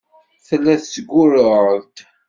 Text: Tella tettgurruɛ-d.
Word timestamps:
Tella 0.47 0.73
tettgurruɛ-d. 0.81 1.97